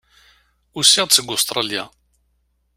[0.77, 1.83] Usiɣ-d seg Ustṛalya.